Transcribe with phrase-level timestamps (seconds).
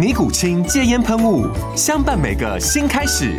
[0.00, 1.46] 尼古清戒烟喷雾，
[1.76, 3.38] 相伴每个新开始。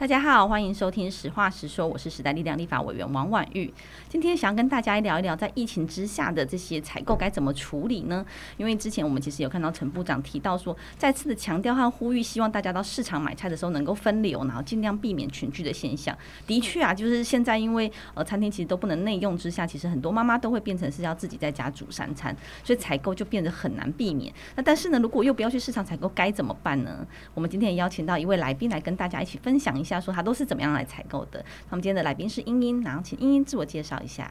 [0.00, 3.68] 大家好，欢迎收听《实话实说》，我是时代力量立法委员王婉玉。
[4.08, 8.24] 今天想要跟大家聊一聊，在疫情之下的这些采购该怎么处理呢？
[8.58, 16.16] 因为之前我们其实有看到陈部长提到说，再次的强调和呼吁，希望大家到市场买菜的时候能够分流，然后尽量避免群聚的现象。
[16.46, 22.32] 的确啊，就是现在因为呃餐厅其实都不能内用之下，其实很多妈妈都会变成是要自己在家煮三餐，
[22.62, 24.32] 所以采购就变得很难避免。
[24.54, 27.04] 那但是呢，如果又不要去市场采购，该怎么办呢？
[27.34, 30.00] 我们今天也邀请到一位来宾来跟大家一起分享一下。
[30.00, 31.44] 说他都是怎么样来采购的？
[31.68, 34.30] 他们今天的来宾是英英，然后请英英自我介绍一下。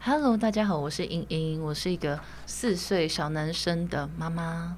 [0.00, 4.76] Hello，大家好，我是英英，我是一个四岁小男生的妈妈。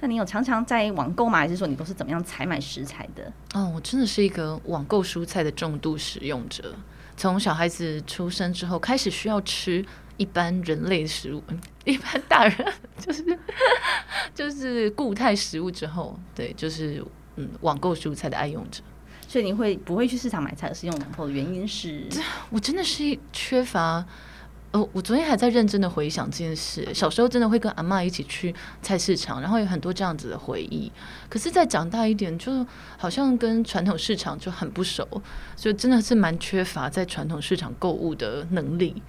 [0.00, 1.38] 那你有常常在网购吗？
[1.38, 3.32] 还是说你都是怎么样采买食材的？
[3.54, 6.74] 哦，我真的是一个网购蔬菜的重度使用者。
[7.16, 9.84] 从小孩子出生之后，开始需要吃
[10.16, 11.42] 一般人类食物，
[11.84, 13.38] 一般大人就是
[14.34, 17.04] 就是固态食物之后，对，就是
[17.36, 18.82] 嗯，网购蔬菜的爱用者。
[19.32, 22.04] 所以你会不会去市场买菜，而是用网购的原因是？
[22.50, 24.04] 我真的是缺乏。
[24.72, 26.86] 呃，我昨天还在认真的回想这件事。
[26.92, 30.92] 小时候真的会跟阿嬷一起去菜市场，然后有很多这样子的回忆。
[31.30, 32.66] 可是再长大一点，就
[32.98, 35.08] 好像跟传统市场就很不熟，
[35.56, 39.02] 所以真的是蛮缺乏在传统市场购物的能力。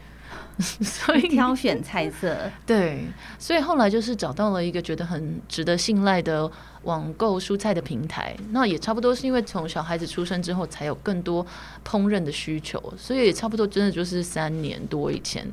[0.60, 3.06] 所以 挑选菜色， 对，
[3.40, 6.50] 所以后来就是找到了一个觉得很值得信赖的
[6.84, 8.36] 网购蔬菜的平台。
[8.52, 11.46] 那也差不多是因为从小孩子出生之后，才有更多
[11.86, 15.46] 烹饪的需求，所以也差不多真的就是三年多以前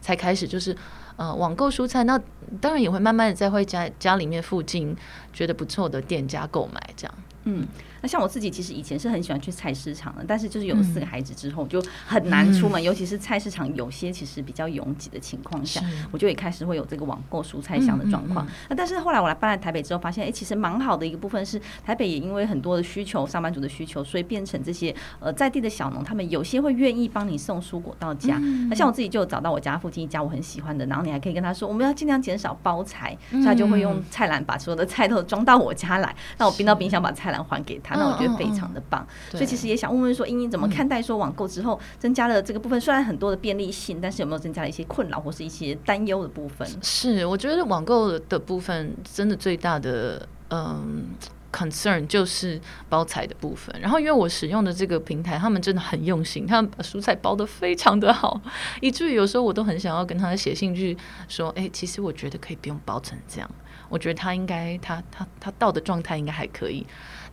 [0.00, 0.76] 才开始，就是
[1.16, 2.04] 呃网购蔬菜。
[2.04, 2.20] 那
[2.60, 4.96] 当然也会慢慢的在会家家里面附近
[5.32, 7.66] 觉得不错的店家购买这样，嗯。
[8.04, 15.80] 那像我自己其实以前是很喜欢去菜市场的，但是就是有了四个孩子之后就很难出门，嗯、尤其是菜市场有些其实比较拥挤的情况下，
[16.12, 18.46] 我就也开始会有这个网购蔬菜箱的状况。
[18.68, 28.38] 那、但是后来我来搬来台北之后，发现哎、欸，其实蛮好的一个部分是台北也因为很多的需求，上班族的需求，所以变成这些呃在地的小农，他们有些会愿意帮你送蔬果到家。
[28.42, 42.80] 嗯、那像我自己就找到我家附近一家我很喜欢的，然后你还可以跟他说，我们要尽量减少包材，所以他就会用菜篮把所有的菜都装到我家来，让我冰到冰箱把菜篮还给他，那我觉得非常的棒，所以其实也想问问说，英英怎么看待说网购之后增加了这个部分？
[42.80, 46.68] 虽然很多的便利性，但是有没有增加了一些困扰或是一些担忧的部分？
[46.82, 51.06] 是，我觉得网购的部分真的最大的嗯
[51.52, 53.74] concern 就是包材的部分。
[53.80, 58.40] 然后因为我使用的这个平台，他们真的很用心，他们把蔬菜包的非常的好，
[58.80, 60.96] 以至于有时候我都很想要跟他写信去
[61.28, 63.50] 说，哎、欸，其实我觉得可以不用包成这样，
[63.88, 66.84] 我觉得他应该他他他到的状态应该还可以。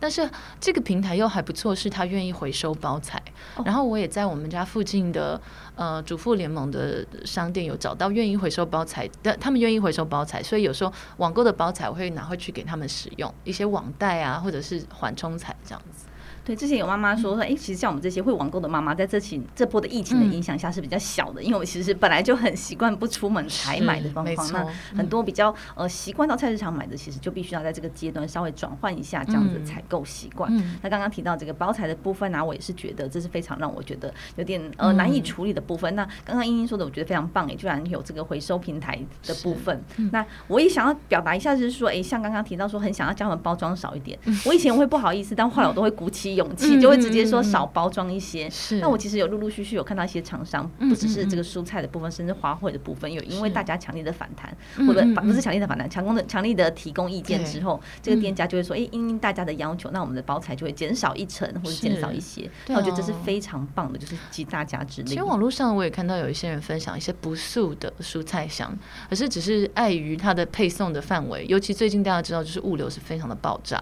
[0.02, 0.28] 但是
[0.60, 3.22] 这个平台又还不错，是他愿意回收包材。
[3.54, 3.64] Oh.
[3.64, 5.40] 然后我也在我们家附近的
[5.76, 16.01] 呃主妇联盟的商店有找到愿意回收包材的，他们愿意回收包材，所以有时候网购的包材我会拿回去给他们使用，一些网袋啊，或者是缓冲材这样子。
[16.44, 24.48] 对，之前有妈妈说说，哎、欸，其实像我们这些会网购的妈妈，在这起这波的疫情的影响下是比较小的，嗯、因为我们其实本来就很习惯不出门采买的方法。
[24.52, 24.66] 那
[24.96, 30.50] 很多比较呃习惯到菜市场买的，其实就必须要在这个阶段稍微转换一下这样子采购习惯。
[30.52, 35.94] 嗯、那刚刚提到这个包材的部分呢、啊，我也是觉得这是非常让我觉得有点呃难以处理的部分。
[35.94, 39.80] 嗯、那刚刚英英说的，我觉得非常棒，也居然有这个回收平台的部分。
[39.96, 48.80] 嗯、那我也想要表达一下，就是说，哎、欸，像刚刚提到说很想要将他们包装少一点，嗯、我以前我会不好意思，但后来我都会鼓起勇气，就会直接说少包装一些，是。
[48.80, 54.54] 那我其实有陆陆续续有看到一些厂商，不只是这个蔬菜的部分，甚至花卉的部分，有因为大家强烈的反弹，
[54.86, 62.50] 或者不是强烈的反弹，强攻的强力的提供意见之后，这个店家就会说，哎，因应大家的要求，那我们的包材就会减少一成或者减少一些。
[62.68, 65.08] 那我觉得这是非常棒的，就是集大家之力。
[65.08, 68.76] 其实网络上我也看到有一些人分享一些不素的蔬菜箱，
[69.10, 73.78] 可是只是碍于它的配送的范围，尤其最近大家知道就是物流是非常的爆炸，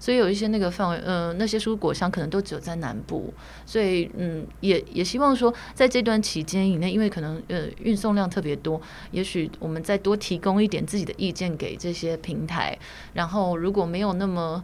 [0.00, 3.32] 所以有一些那个范围，呃，那些蔬果箱可能都只有在南部，
[3.64, 8.80] 所以嗯，也也希望说在这段期间以内，因为可能呃运送量特别多，
[9.12, 12.76] 也许我们再多提供一点自己的意见给这些平台，
[13.12, 14.62] 然后如果没有那么。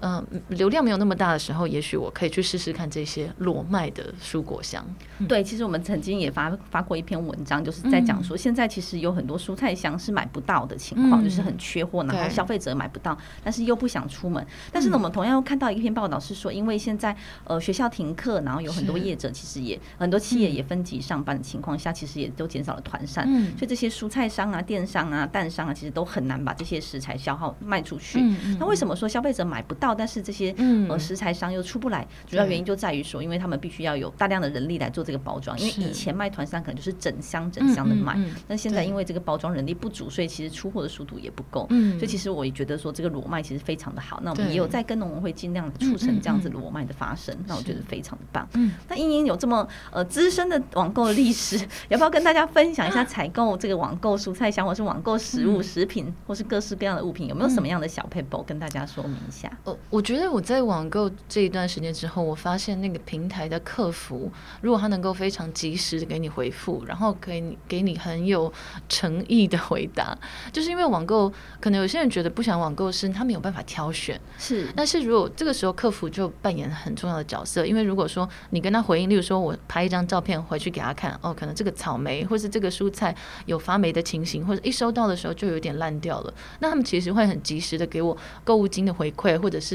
[0.00, 4.84] 嗯，流量没有那么大的时候，也许我可以去试试看这些裸卖的蔬果箱。
[5.18, 14.44] 嗯、对，其实我们曾经也发发过一篇文章，就是在讲说，现在其实有很多蔬菜箱是买不到的情况，嗯、就是很缺货，然后消费者买不到，但是又不想出门。
[14.72, 17.14] 但是呢，我们同样又看到一篇报道是说，因为现在
[17.44, 28.18] 呃学校停课，然后有很多业者其实也很多企业也分级上班的情况下，其实也都减少了团扇，嗯、所以这些蔬菜商啊、电商啊、蛋商啊，其实都很难把这些食材消耗卖出去。
[28.22, 29.89] 嗯、那为什么说消费者买不到？
[29.94, 30.54] 但是这些
[30.88, 35.58] 呃食材商又出不来，主要原因就在于说，因为他们必须要有大量的人力来做这个包装。
[35.58, 41.66] 因为以前卖团餐可能就是整箱整箱的卖，但现在因为这个包装人力不足，所以其实出货的速度也不够。
[41.98, 44.20] 所以其实我也觉得说这个裸卖其实非常的好。
[44.22, 47.36] 那我们也有在跟农委会尽量促成这样子裸卖的发生。
[47.46, 48.48] 那我觉得非常的棒。
[48.88, 51.58] 那英英有这么呃资深的网购的历史，
[51.88, 59.50] 要不要跟大家分享一下采购这个网购蔬菜箱，或是网购食物、食品，或是各式各样的物品，有没有什么样的小撇步跟大家说明一下？
[59.64, 60.30] 呃，我觉得。
[60.30, 64.30] 我在网购这一段时间之后，我发现那个平台的客服，
[64.60, 68.52] 如果他能够非常及时的给你回复，然后可以给你很有
[68.88, 70.16] 诚意的回答，
[70.52, 71.28] 就是因为网购
[71.58, 74.68] 可能有些人觉得不想网购是他没有办法挑选，是。
[74.76, 83.12] 但是如果这个时候客服就扮演很重要的角色，因为如果说你跟他回应，例如说我拍一张照片回去给他看，哦，可能这个草莓或是这个蔬菜
[83.46, 89.69] 有发霉的情形，或者一收到的时候就有点烂掉了，那他们其实会很及时的给我购物金的回馈，或者是。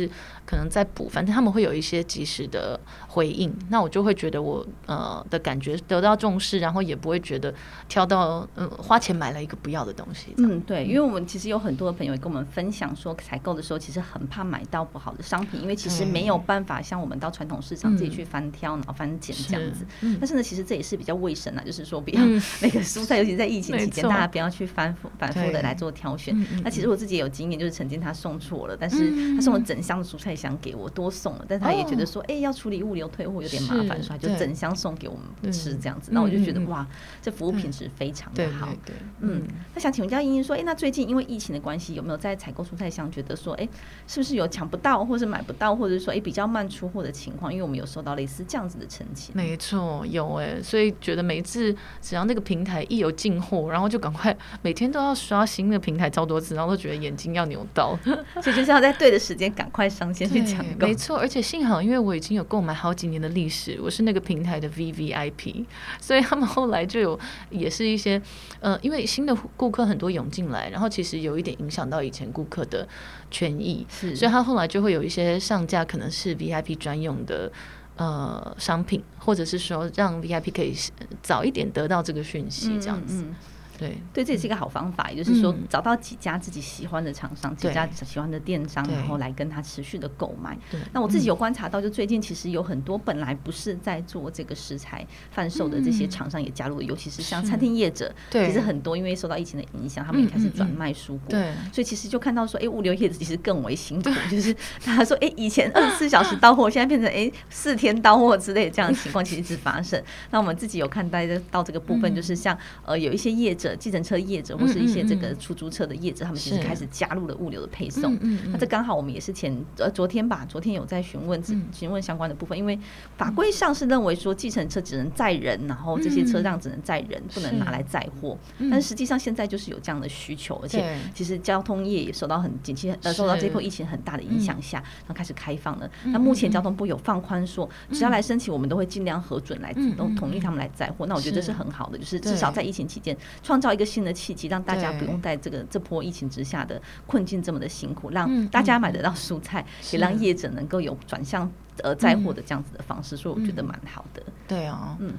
[0.45, 7.53] 可能在补，反正他们会有一些及时的回应，那我就会觉得我呃的感觉得到重视，然后也不会觉得
[7.87, 10.33] 挑到嗯花钱买了一个不要的东西。
[10.37, 19.85] 嗯，对，因为我们其实有很多的朋友跟我们分享说，采购的时候其实很怕买到不好的商品，因为其实没有办法像我们到传统市场自己去翻挑，然后翻拣这样子。
[20.01, 22.21] 嗯、但是呢，其实这也是比较卫生啊，就是说不要
[22.61, 26.35] 那个蔬菜，尤其在疫情期间，大家不要去反复反复的来做挑选。
[26.63, 30.35] 那其实我自己也有经验，就是曾经他送错了，但是他送了整箱的蔬菜。
[30.35, 36.11] 箱给我多送了，但他也觉得说，哎、欸，要处理物流退货有点麻烦，所以就整箱送给我们吃这样子。
[36.11, 36.85] 那我就觉得哇，
[37.21, 38.67] 这服务品质非常的好。
[38.85, 39.41] 对，对，嗯，
[39.73, 43.69] 那想请问一下英英说，哎、欸，那最近因为疫情的关系，有没有在采购蔬菜箱觉得说，哎、欸，
[44.07, 47.49] 是不是有抢不到，或是买不到，或者说哎、欸、比较慢出货的情况？
[47.51, 49.33] 因为我们有收到类似这样子的陈情。
[49.33, 57.97] 没错，有哎、欸，所以觉得每次只要那个平台一有进货，然后就赶快每天都要刷新那个平台超多次，然后都觉得眼睛要扭到，
[58.43, 60.87] 所以就是要在对的时间赶快上线去抢购。
[60.87, 65.65] 没错，而且幸好，因为我已经有购买好几年的历史，我是那个平台的 VVIP，
[65.99, 67.19] 所以他们后来就有
[67.49, 68.21] 也是一些
[68.59, 72.87] 呃，因为新的顾客很多涌进来，然后其实有一点影响到以前顾客的
[73.29, 77.51] 权益，所以他后来就会有一些上架可能是 VIP 专用的
[77.97, 80.73] 呃商品，或者是说让 VIP 可以
[81.21, 83.23] 早一点得到这个讯息，这样子。
[83.23, 83.35] 嗯嗯
[83.77, 83.97] 对。
[84.13, 90.57] 对，这也是一个好方法，也就是说找到几家自己喜欢的厂商，几家喜欢的电商，然后来跟他持续的购买。
[90.93, 101.19] 那我自己有观察到，就最近其实有很多本来不是在做这个食材贩售的这些厂商也加入了，尤其是像餐厅业者，其实很多因为受到疫情的影响，他们也开始转卖蔬果。
[101.29, 110.01] 对，所以其实就看到说，哎，物流业者其实更为辛苦，就是他说，哎，以前二十四小时到货，现在变成哎四天到货之类的这样的情况，其实一直发生。
[110.31, 113.64] 那我们自己有看待到这个部分，就是像呃有一些业者。
[113.73, 118.19] 计程车业者或是一些这个出租车的业者，他们其实开始加入了物流的配送。
[118.51, 121.41] 那这刚好我们也是前呃昨天吧，昨天有在询问
[121.71, 122.77] 询问相关的部分，因为
[123.17, 128.37] 法规上是认为说计程车只能载人，然后这些车辆只能载人，不能拿来载货。
[128.69, 135.89] 但是实际上现在就是有这样的需求，而且其实交通业也受到很近期呃受到这波疫情很大的影响下，然后开始开放了。
[136.05, 141.05] 那目前交通部有放宽说，只要来申请，我们都会尽量核准来都同意他们来载货。
[141.05, 151.51] 那我觉得这是很好的，就是至少在疫情期间创造一个新的契机，让大家不用在这个这波疫情之下的困境这么的辛苦，让大家买得到蔬菜，也让业者能够有转向
[151.83, 154.21] 呃载货的这样子的方式，所以我觉得蛮好的。
[154.47, 155.13] 对啊，嗯，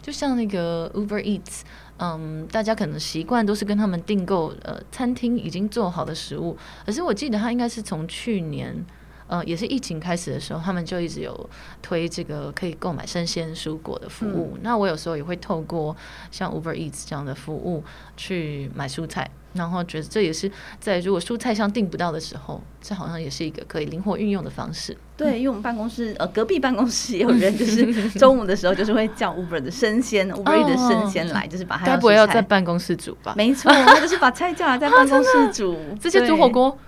[0.00, 1.62] 就像那个 Uber Eats，
[1.98, 8.84] 嗯，大家可能习惯都是跟他们订购呃餐厅已经做好的食物，可是我记得他应该是从去年。
[9.28, 11.48] 呃，也是疫情开始的时候，他们就一直有
[11.80, 14.52] 推这个可以购买生鲜蔬果的服务。
[14.54, 15.94] 嗯、那我有时候也会透过
[16.30, 17.84] 像 Uber Eats 这样的服务
[18.16, 24.96] 去买蔬菜，然后觉得这也是在如果蔬菜上订不到的时候，这好像也是一个可以灵活运用的方式。
[25.14, 33.34] 对，因为我们办公室呃隔壁办公室也有人，就是 中午的时候就是会叫 Uber 的生鲜，Uber 的生鲜来，就是把该不会要在办公室煮吧？
[33.36, 33.70] 没错，
[34.00, 36.78] 就是把菜叫来在办公室煮，直接煮火锅。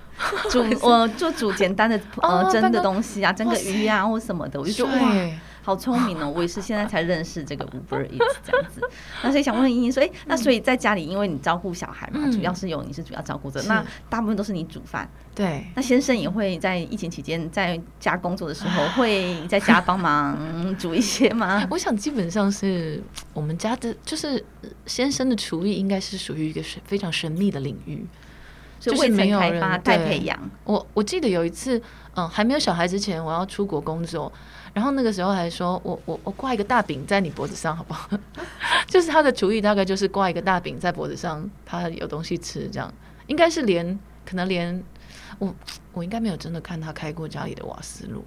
[0.51, 5.13] 煮 我就煮简单的呃蒸的东西啊，蒸个鱼啊或什么的，我就觉得哇。
[5.63, 6.33] 好聪明哦！
[6.35, 8.81] 我也是现在才认识这个 Uber Eats 这样子。
[9.23, 15.09] 那所以想问莹莹说，哎，那所以在家里，因为你照顾小孩嘛，主要是由你是主要照顾者，那大部分都是你煮饭。
[15.35, 15.67] 对。
[15.77, 21.65] 那先生也会在疫情期间在家工作的时候， 会在家帮忙煮一些吗？
[21.71, 23.01] 我想基本上是
[23.35, 24.43] 我们家的，就是
[24.87, 28.05] 先生的厨艺应该是属于一个神非常神秘的领域，
[28.81, 30.37] 就是没有人带培养。
[30.65, 31.81] 我我记得有一次，
[32.15, 34.33] 嗯，还没有小孩之前，我要出国工作。
[34.73, 38.09] 然后那个时候还说，我我我挂一个大饼在你脖子上好不好？
[38.87, 42.93] 就是他的厨艺大概就是挂一个大饼在脖子上，他有东西吃这样。
[43.27, 44.83] 应该是连可能连
[45.39, 45.55] 我
[45.93, 48.25] 我应该没有真的看他开过家里的瓦斯炉。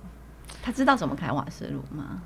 [0.61, 2.21] 他知道怎么开瓦斯炉吗？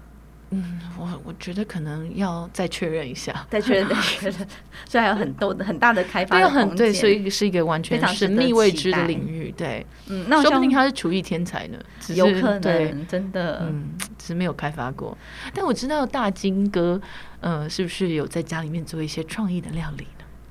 [0.49, 4.47] 嗯，我我觉得可能要再确认一下，再确认，再确认。
[4.87, 9.53] 所以还有很多的很大的开发的有很，对，所以是一个完全神秘未知的领域。
[9.57, 11.77] 对，嗯，那说不定他是厨艺天才呢，
[12.15, 15.17] 有可能，对真的，嗯，只是没有开发过。
[15.53, 16.99] 但我知道大金哥，
[17.41, 20.07] 呃，是不是有在家里面做一些创意的料理？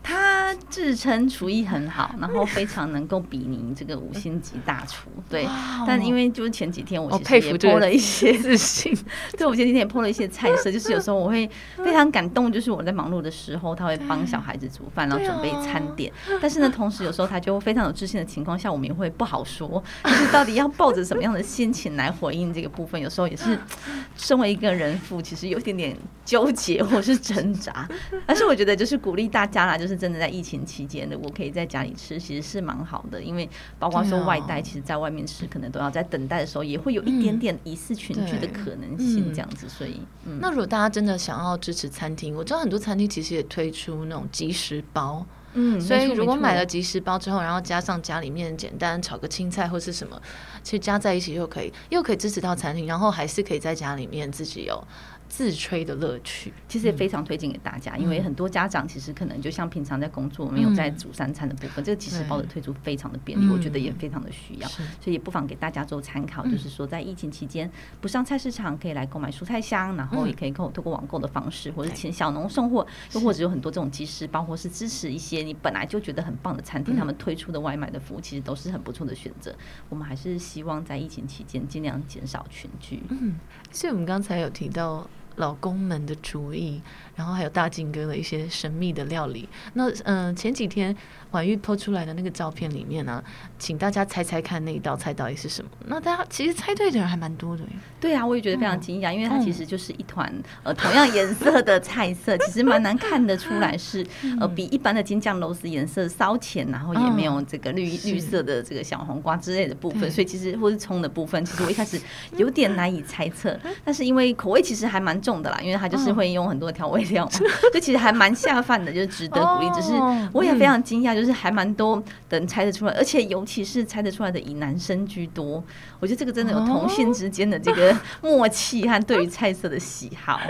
[0.08, 5.10] 他自称厨艺很好，然后非常能够比拟这个五星级大厨。
[5.28, 5.44] 对，
[5.84, 8.96] 但因为就是前几天我其实也 po 了一些自信，
[9.36, 16.12] 对，我前几天也 po 了一些菜色，就是有时候我会非常感动，就是我在忙碌的时候，他会帮小孩子煮饭，然后准备餐点。
[16.40, 23.00] 但是呢，同时有时候他就非常有自信的情况下，我们也会不好说，就是到底要抱着什么样的心情来回应这个部分。
[23.00, 23.58] 有时候也是
[24.16, 27.88] 身为一个人父，其实有一点点纠结或是挣扎。
[28.24, 30.06] 但是我觉得就是鼓励大家啦，就是。
[30.06, 33.20] 真的在疫情期间的，我可以在家里吃，其实是蛮好的。
[33.20, 39.68] 因为包括说外带，其实在外面吃，可能都要在等待的时候，也会有一点点疑似群聚的可能性，这样子。
[39.68, 50.22] 所以，嗯，那如果大家真的想要支持餐厅，我知道很多餐厅其实也推出那种即食包，嗯，所以如果买了即食包之后，然后加上家里面简单炒个青菜或是什么，
[50.62, 54.86] 其实加在一起又可以，又可以支持到餐厅，然后还是可以在家里面自己有。
[55.28, 66.46] 自吹的乐趣，其实也非常推荐给大家，嗯、因为很多家长其实可能就像平常在工作，没有在煮三餐的部分，嗯、这个即食包的推出非常的便利，嗯、我觉得也非常的需要，所以也不妨给大家做参考。
[66.46, 79.54] 就是说，在疫情期间不上菜市场，可以来购买蔬菜箱，然后也可以购通过网购的方式，或者请小农送货，又或者有很多这种即食包，或是支持一些你本来就觉得很棒的餐厅，他们推出的外卖的服务，其实都是很不错的选择。
[79.88, 83.02] 我们还是希望在疫情期间尽量减少群聚。
[83.08, 83.34] 嗯，
[83.72, 85.08] 所以我们刚才有提到。
[85.36, 86.82] 老公们的主意，
[87.16, 89.48] 然后还有大金哥的一些神秘的料理。
[89.72, 90.94] 那嗯、呃，前几天
[91.32, 93.24] 婉諭 po 出来的那个照片里面呢、啊，
[93.58, 95.70] 请大家猜猜看那一道菜到底是什么？
[95.86, 97.64] 那大家其实猜对的人还蛮多的。
[97.98, 100.32] 对啊，我也觉得非常惊讶，嗯、因为它其实就是一团
[100.62, 104.06] 呃同样颜色的菜色，其实蛮难看得出来 是
[104.38, 112.00] 呃比一般的金酱肉丝颜色稍浅，然后也没有这个绿、嗯、绿色的这个小黄瓜之类的部分，所以其实或是葱的部分，其实我一开始
[112.36, 113.58] 有点难以猜测。
[113.84, 117.32] 但是因为口味其实还蛮重的啦，因为它就是会用很多调味料嘛，
[117.72, 119.70] 就其实还蛮下饭的，就是值得鼓励。
[119.70, 119.92] 只是
[120.32, 125.62] 我也非常惊讶，就是还蛮多人猜得出来，而且尤其是猜得出来的以男生居多。
[126.00, 130.40] 我觉得这个真的有同性之间的这个默契和对于菜色的喜好。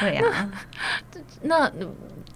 [0.00, 0.50] 对啊，
[1.42, 1.70] 那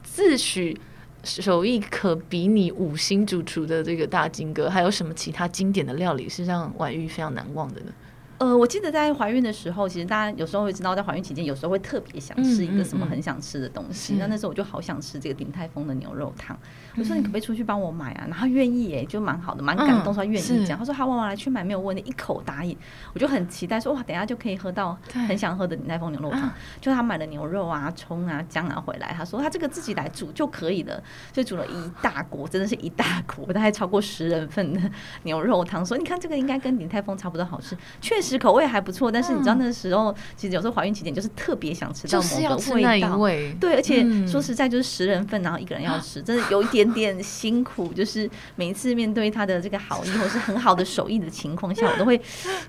[0.02, 0.76] 自诩
[1.24, 7.92] 手艺可比拟五星主厨的这个大金哥，还有什么其他经典的料理是让婉玉非常难忘的呢？
[8.38, 14.14] 呃，我记得在怀孕的时候，其实大家有时候会知道，在怀孕期间，有时候会特别想吃一个什么很想吃的东西。
[14.14, 16.54] 那、嗯嗯嗯、那时候我就好想吃这个鼎泰丰的牛肉汤。
[16.94, 18.26] 嗯、我说你可不可以出去帮我买啊？
[18.28, 20.78] 然后愿意耶，就蛮好的，蛮感动，说他愿意这样。
[20.78, 22.76] 他说好，我来去买没有问题，一口答应。
[23.14, 26.52] 我就很期待说哇，等下就可以喝到很想喝的鼎泰丰牛肉汤。
[26.80, 31.02] 就他买了牛肉啊、葱啊、姜啊回来，他说他这个自己来煮就可以了，
[31.32, 34.90] 就煮了一大锅，真的是一大锅，大概超过十人份的
[35.22, 35.84] 牛肉汤。
[35.84, 39.12] 说你看这个应该跟鼎泰丰差不多好吃，确实口味还不错。
[39.12, 43.16] 但是你知道那时候，其实有时候怀孕期间就是特别想吃到某个味道，
[43.60, 47.92] 对，而且说实在就是十人份，然后一个人要吃，真的有一点点辛苦。
[47.94, 52.20] 就是每一次面对他的这个好意或是很好的手艺的情况下，我都会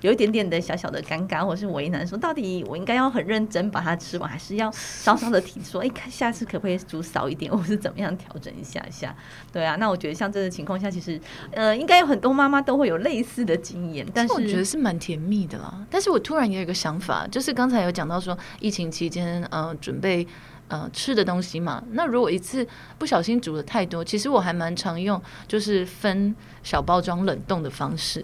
[0.02, 9.14] 有一点点的小小的尴尬或是为难，说到底我应该要很认真把它吃完，还是要 稍稍的提说，哎，看下次可不可以煮少一点，或是怎么样调整一下下？
[9.52, 11.18] 对啊，那我觉得像这个情况下，其实
[11.52, 15.86] 呃，应该有很多妈妈都会有类似的经验，但是我觉得是蛮甜蜜的啦。
[15.90, 20.26] 但是我突然也有一个想法，就是刚才有讲到说，疫情期间，呃，准备
[20.68, 21.82] 呃吃的东西嘛。
[21.92, 22.66] 那如果一次
[22.98, 28.22] 不小心煮的太多，其实我还蛮常用，就是分小包装冷冻的方式。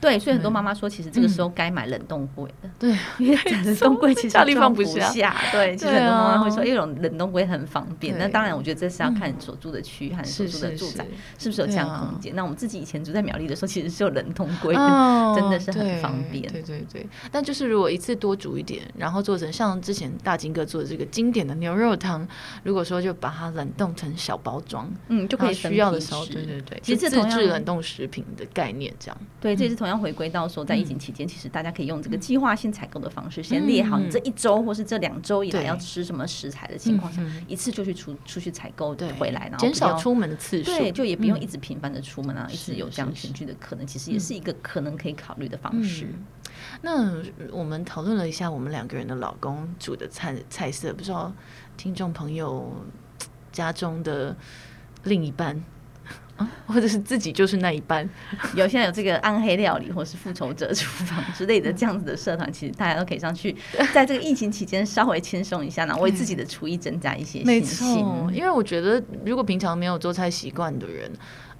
[0.00, 2.70] 对，所以很多妈妈说，其实这个时候该买冷冻柜的。
[2.78, 5.34] 对， 因为冷冻柜其实家里放不下。
[5.50, 8.16] 对，其实很多妈妈会说，一种冷冻柜很方便。
[8.18, 11.06] 那当然，我觉得这是要看你所住的区和所住的住宅
[11.38, 12.34] 是不是有这样空间。
[12.36, 16.50] 那我们自己以前住在苗栗的时候，其实是有冷冻柜的，真的是很方便。
[16.52, 17.06] 对对对。
[17.32, 22.26] 但就是如果一次多煮一点，然后做成像之前大金哥做的这个经典的牛肉汤，
[22.62, 29.18] 如果说就把它冷冻成小包装，嗯，就可以需要的时候，对对对，其实自制冷冻食品的概念这样。
[29.40, 46.08] 对，这是同样回归到说，在疫情期间，其实大家可以用这个计划性采购的方式，先列好你这一周或是这两周以来要吃什么食材的情况下，一次就去出出去采购回来，然后减少出门的次数，对，就也不用一直频繁的出门啊，一直有这样群聚的可能，其实也是一个可能可以考虑的方式。
[46.82, 51.32] 那我们讨论了一下我们两个人的老公煮的菜菜色，不知道
[51.76, 52.84] 听众朋友
[53.52, 54.36] 家中的
[55.04, 55.62] 另一半。
[56.66, 58.08] 或者是自己就是那一班，
[58.54, 63.56] 有现在有这个暗黑料理，或是复仇者厨房之类的这样子的社团，其实大家都可以上去，
[63.92, 68.06] 在这个疫情期间稍微轻松一下呢，为自己的厨艺增加一些信心。
[68.32, 71.10] 因为我觉得，如果平常没有做菜习惯的人。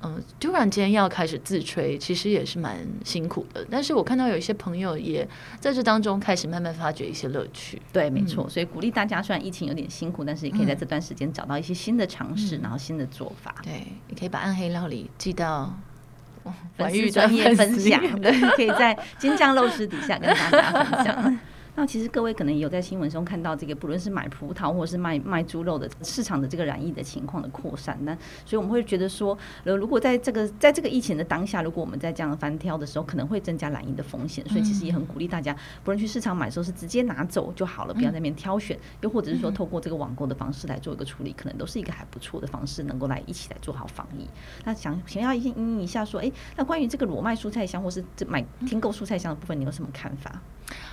[0.03, 3.67] 嗯，突然间要开始自吹，其实也是蛮辛苦的。
[3.69, 5.27] 但是我看到有一些朋友也
[5.59, 7.83] 在这当中开始慢慢发掘一些乐趣。
[7.93, 8.49] 对，没错。
[8.49, 13.55] 所以鼓励大家，虽然疫情有点辛苦，但是也可以在这段时间找到一些新的尝试，然后新的做法。
[13.65, 15.77] 对，你可以把暗黑料理寄到
[16.77, 21.39] 婉諭专业分享， 对，可以在金酱肉丝底下跟大家分享。
[21.79, 28.13] 那其实各位可能也有在新闻中看到这个，不论是买葡萄或者是卖卖猪肉的市场的这个染疫的情况的扩散，那
[28.45, 35.55] 所以我们会觉得说，呃，如果在这个在这个疫情的当下，如果我们在这样翻挑的时候，可能会增加染疫的风险，所以其实也很鼓励大家，
[35.85, 44.27] 不论去市场买的时候是直接拿走就好了，不要在那边挑选，又或者是说透过这个网购的方式来做一个处理，可能都是一个还不错的方式，能够来一起来做好防疫。
[44.65, 50.43] 那想想要一应一下说，哎，那关于这个裸卖蔬菜箱或是这买听购蔬菜箱的部分，你有什么看法？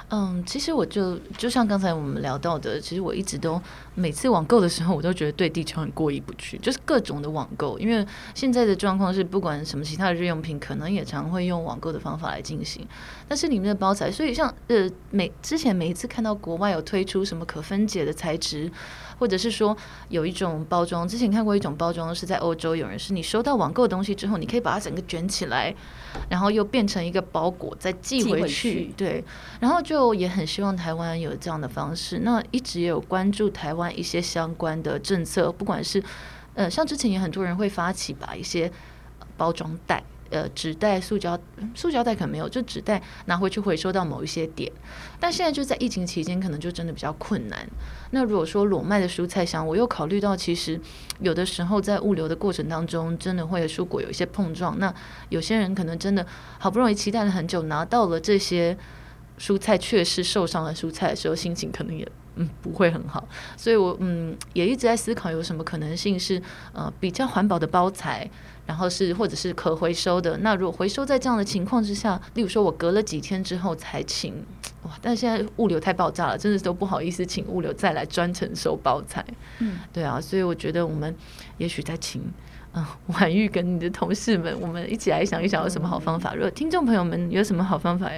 [0.09, 3.61] 嗯，其实我就就像刚才我们聊到的，其实我一直都
[3.93, 12.85] 每次网购的时候，我都觉得对地球很过意不去， 就是各种的网购，因为现在的状况是，不管什么其他的日用品，可能也常会用网购的方法来进行，
[13.27, 18.71] 但是里面的包材，所以像呃每之前每一次看到国外有推出什么可分解的材质。
[19.17, 19.73] 或者是说
[20.09, 25.73] 有一种包装，之前看过一种包装是在欧洲，有人是你收到网购的东西之后，你可以把它整个卷起来，
[26.27, 28.41] 然后又变成一个包裹再寄回去。
[28.41, 29.23] 回去对，
[29.61, 32.19] 然后就也很希望台湾有这样的方式。
[32.19, 36.01] 那一直也有关注台湾一些相关的政策，不管是
[36.53, 38.71] 呃，像之前也很多人会发起把一些
[39.35, 40.01] 包装袋。
[40.31, 41.37] 呃，纸袋、塑胶、
[41.75, 44.71] 塑胶袋可能没有，就纸袋拿回去回收到某一些点。
[45.19, 47.67] 但现在就在疫情期间，可能就真的比较困难。
[48.11, 50.79] 那如果说裸卖的蔬菜箱，我又考虑到，其实
[51.19, 54.79] 有的时候在物流的过程当中，真的会和蔬果有一些碰撞。
[54.79, 54.93] 那
[55.27, 56.25] 有些人可能真的
[56.59, 58.75] 好不容易期待了很久，拿到了这些
[59.39, 63.27] 蔬菜，确实受伤的蔬菜的时候，心情可能也嗯不会很好。
[63.55, 66.41] 所以我嗯也一直在思考，有什么可能性是
[66.73, 68.29] 呃比较环保的包材。
[68.67, 74.33] 然后是或者是可回收的，那如果回收在这样的情况之下，例如说我隔了几天之后才请，
[74.81, 74.91] 哇！
[75.03, 79.23] 但现在物流太爆炸了，真的都不好意思请物流再来专程收包材。
[79.59, 81.15] 嗯，对啊，所以我觉得我们
[81.59, 82.19] 也许在请，
[82.71, 82.87] 嗯、呃，
[83.19, 86.33] 婉玉跟你的同事们，我们一起来想一想有什么好方法。
[86.33, 88.09] 如果听众朋友们有什么好方法，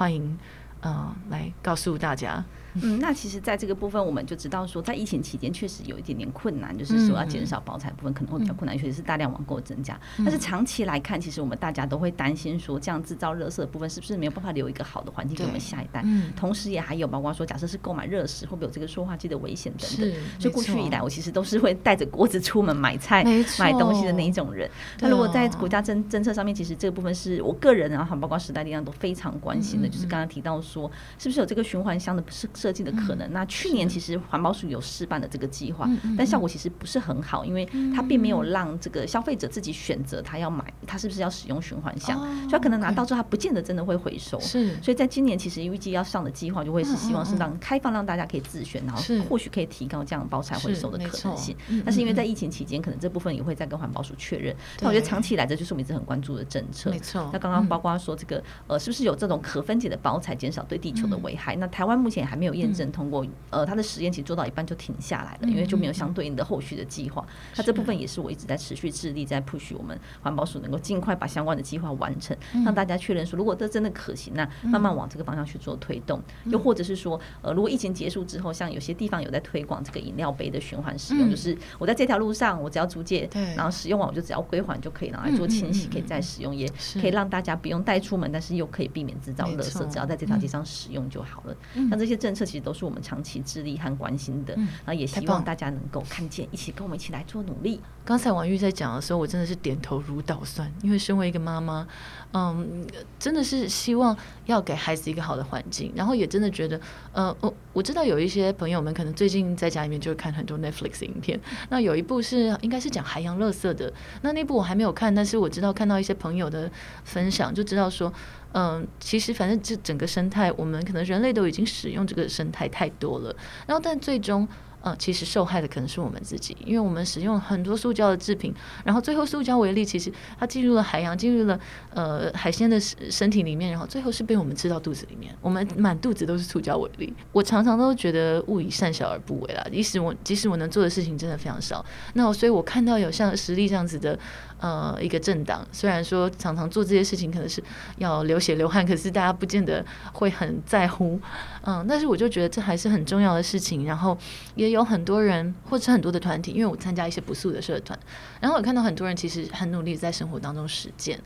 [0.00, 0.38] 欢迎，
[0.80, 2.42] 嗯、呃，来告诉大家。
[2.74, 9.98] 嗯，那其实，在这个部分，我们就知道说，在疫情期间确实有一点点困难，就是说要减少包材部分可能会比较困难，尤其是大量网购增加。
[10.18, 16.04] 但是长期来看，其实我们大家都会担心说，这样制造热色的部分是不是没有办法留一个好的环境给我们下一代？
[16.36, 20.12] 同时也还有包括说，假设是购买热食，会不会有这个塑化剂的危险等等。
[20.38, 23.24] 所以过去以来，我其实都是会带着锅子出门买菜、
[23.58, 24.70] 买东西的那一种人。
[25.00, 33.28] 那如果在国家政政策上面，其实这个部分是我个人，然后包括时代力量都非常关心的，就是刚刚提到说，是不是有这个循环箱的设设计的可能？
[33.32, 37.64] 那那去年其实环保署有试办的这个计划，但效果其实不是很好，因为
[37.96, 44.38] 它并没有让这个消费者自己选择他要买，他是不是要使用循环箱，所以他可能拿到之后他不见得真的会回收。
[44.40, 51.56] 是，所以在今年其实预计要上的计划就会是希望是让开放让大家可以自选，然后或许可以提高这样包材回收的可能性。
[51.82, 54.54] 但是因为在疫情期间，可能这部分也会再跟环保署确认。
[54.80, 56.90] 那我觉得长期来这就是我们一直很关注的政策。
[56.90, 57.30] 没错。
[57.32, 61.56] 那刚刚包括说这个呃，是不是有这种可分解的包材减少少对地球的危害。
[61.56, 67.26] 嗯、那台湾目前还没有验证通过，嗯、呃，他的实验其实做到一半就停下来了，嗯、因为就没有相对应的后续的计划。
[67.56, 76.20] 那、嗯、这部分也是我一直在持续致力在 push 我们环保署能够尽快把相关的计划完成，嗯、让大家确认说，如果这真的可行，那慢慢往这个方向去做推动。
[76.44, 86.68] 嗯、又或者是说，呃，如果疫情结束之后，像有些地方有在推广这个饮料杯的循环使用，嗯、就是我在这条路上，我只要租借，然后使用完我就只要归还就可以拿来做清洗，可以再使用，也
[87.00, 91.56] 可以让大家不用带出门，但是又可以避免制造垃圾，只要在这条街上使用就好了。
[91.90, 97.80] 那这些政策其实都是我们长期致力和关心的，然后也希望大家能够看见，一起跟我们一起来做努力。
[98.04, 101.86] 刚才王玉在讲的时候，我真的是点头如捣蒜，因为身为一个妈妈，
[102.32, 102.84] 嗯，
[103.18, 106.80] 真的是希望要给孩子一个好的环境，然后也真的觉得，
[107.12, 116.70] 呃，我我知道有一些朋友们可能最近在家里面就会看很多 Netflix 影片，那有一部是应该是讲海洋垃圾的，那那部我还没有看，但是我知道看到一些朋友的
[117.04, 118.12] 分享，就知道说，
[118.52, 123.34] 嗯，其实反正这整个生态，我们可能人类都已经使用这个生态太多了，
[123.66, 124.46] 然后但最终。
[124.82, 131.60] 嗯，其实受害的可能是我们自己，因为我们使用很多塑胶的制品，然后最后塑胶微粒其实它进入了海洋，进入了
[131.92, 137.12] 呃海鲜的身体里面，然后最后是被我们吃到肚子里面，我们满肚子都是塑胶微粒。
[137.30, 141.84] 我常常都觉得勿以善小而不为啦，即使我即使我能做的事情真的非常少，
[142.14, 144.18] 那所以我看到有像实力这样子的。
[144.60, 147.64] 呃，一个政党虽然说常常做这些事情，可能是
[147.96, 151.18] 要流血流汗，可是大家不见得会很在乎。
[151.62, 153.86] 嗯，但是我就觉得这还是很重要的事情。
[153.86, 154.16] 然后
[154.54, 157.98] 也有很多人，或者很多的团体，因为我参加一些不素的社团，
[158.38, 161.18] 然后我看到很多人其实很努力在生活当中实践。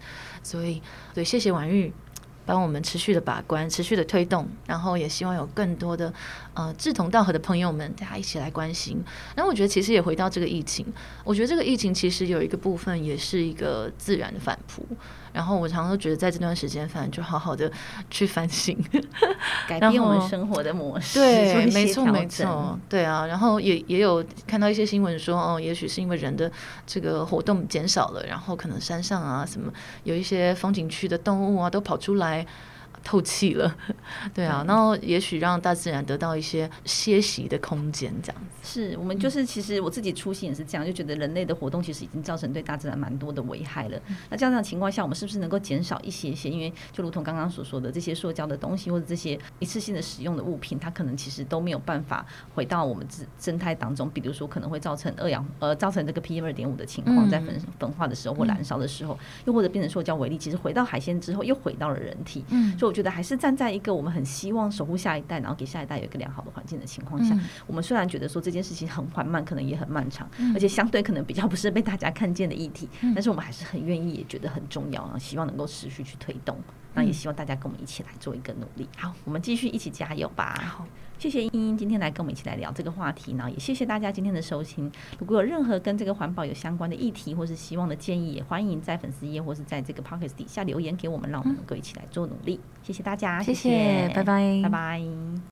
[0.42, 0.80] 所以，
[1.12, 1.92] 对，谢谢婉玉。
[2.46, 6.12] 帮我们持续的把关，持续的推动，然后也希望有更多的
[6.54, 9.02] 呃志同道合的朋友们，大家一起来关心。
[9.36, 10.86] 然后我觉得其实也回到这个疫情，
[11.22, 14.86] 我觉得这个疫情其实有一个部分也是一个自然的反扑。
[15.32, 17.68] 然后我常常都觉得，在这段时间，反正就好好的
[18.08, 18.78] 去反省，
[19.66, 21.18] 改变我们生活的模式。
[21.18, 23.26] 对，没错，没错，对啊。
[23.26, 26.48] 然后也也有看到一些新闻说，哦，也许是因为人的
[26.86, 29.72] 这个活动减少了，然后可能山上啊什么
[30.04, 32.46] 有一些风景区的动物啊都跑出来。
[33.04, 33.76] 透气了，
[34.34, 38.48] 对啊，然后也许让大自然得到一些歇息的空间，这样子。
[38.66, 44.00] 是我们就是其实我自己初心也是这样，就觉得人类的活动其实已经造成对大自然蛮多的危害了。
[44.30, 46.48] 那这样的情况下，我们是不是能够减少一些些？
[46.48, 54.08] 因为就如同刚刚所说的，这些塑胶的东西或者这些一次性的使用的物品，它可能其实都没有办法回到我们自生态当中。
[54.10, 62.42] 比如说，可能会造成二氧呃造成这个 PM 二点五的情况，在焚焚化的时候或燃烧的时候，又或者变成塑胶为例，其实回到海鲜之后又回到了人体。
[62.48, 69.44] 嗯，所以我觉得还是站在一个我们很希望守护下一代，然后给下一代有一个良好的环境的情况下，我们虽然觉得说这件事情很缓慢。
[69.44, 76.56] 可能也很漫长，而且相对可能比较不是被大家看见的议题，但是我们还是很愿意，也觉得很重要，然后希望能够持续去推动。
[76.94, 78.88] 那也希望大家跟我们一起来做一个努力。
[78.96, 80.54] 好，我们继续一起加油吧。
[80.64, 80.86] 好，
[81.18, 84.90] 谢谢茵茵今天来跟我们一起来聊这个话题，呢也谢谢大家今天的收听。
[85.18, 92.60] 如果有任何跟这个环保有相关的议题，或是希望的建议，也欢迎在粉丝页或是在这个 p o c k e t 底下留言给我们，让我们能够一起来做努力。
[92.82, 95.02] 谢谢大家，谢谢拜拜，拜拜。